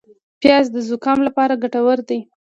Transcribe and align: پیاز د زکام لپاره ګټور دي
پیاز 0.41 0.65
د 0.71 0.77
زکام 0.89 1.19
لپاره 1.27 1.59
ګټور 1.63 1.97
دي 2.09 2.19